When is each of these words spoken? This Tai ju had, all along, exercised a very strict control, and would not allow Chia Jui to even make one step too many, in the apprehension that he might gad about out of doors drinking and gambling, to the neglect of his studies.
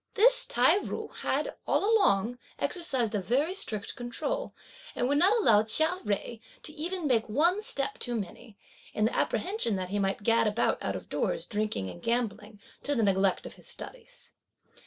This 0.15 0.47
Tai 0.47 0.79
ju 0.79 1.09
had, 1.19 1.53
all 1.67 1.85
along, 1.95 2.39
exercised 2.57 3.13
a 3.13 3.21
very 3.21 3.53
strict 3.53 3.95
control, 3.95 4.51
and 4.95 5.07
would 5.07 5.19
not 5.19 5.37
allow 5.37 5.61
Chia 5.61 5.89
Jui 6.03 6.41
to 6.63 6.73
even 6.73 7.05
make 7.05 7.29
one 7.29 7.61
step 7.61 7.99
too 7.99 8.15
many, 8.15 8.57
in 8.95 9.05
the 9.05 9.15
apprehension 9.15 9.75
that 9.75 9.89
he 9.89 9.99
might 9.99 10.23
gad 10.23 10.47
about 10.47 10.81
out 10.81 10.95
of 10.95 11.07
doors 11.07 11.45
drinking 11.45 11.87
and 11.87 12.01
gambling, 12.01 12.59
to 12.81 12.95
the 12.95 13.03
neglect 13.03 13.45
of 13.45 13.53
his 13.53 13.67
studies. 13.67 14.33